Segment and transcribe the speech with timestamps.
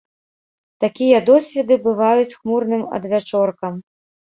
[0.85, 3.81] Такія водсветы бываюць хмурным адвячоркам.